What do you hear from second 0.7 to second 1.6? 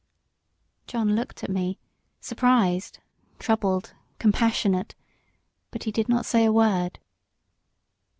John looked at